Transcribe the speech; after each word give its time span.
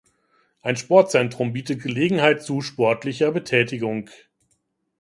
Ein 0.63 0.77
Sportzentrum 0.77 1.53
bietet 1.53 1.83
Gelegenheit 1.83 2.41
zu 2.41 2.61
sportlicher 2.61 3.31
Betätigung. 3.31 4.09